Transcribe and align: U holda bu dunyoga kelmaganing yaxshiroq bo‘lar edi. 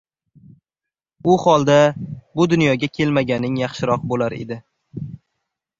U 1.33 1.35
holda 1.43 1.75
bu 2.41 2.49
dunyoga 2.55 2.91
kelmaganing 2.99 3.61
yaxshiroq 3.65 4.11
bo‘lar 4.15 4.39
edi. 4.41 4.61